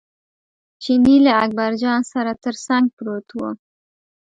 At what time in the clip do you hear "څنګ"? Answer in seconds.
2.65-2.85